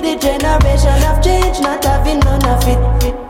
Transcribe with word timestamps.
the 0.00 0.16
generation 0.16 1.02
of 1.04 1.22
change, 1.22 1.60
not 1.60 1.84
having 1.84 2.20
none 2.20 2.44
of 2.46 2.66
it. 2.66 3.29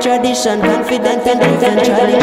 tradition, 0.00 0.60
confident 0.60 1.26
and 1.26 1.40
eventually. 1.42 2.14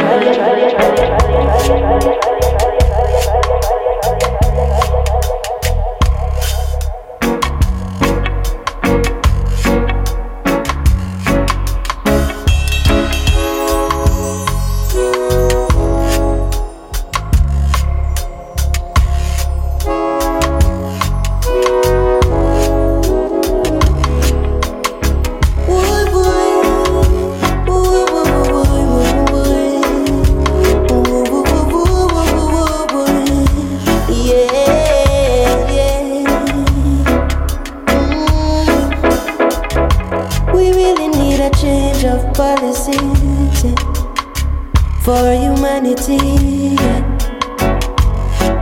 for 45.03 45.33
humanity, 45.33 46.75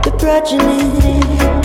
the 0.02 0.12
progeny. 0.18 1.59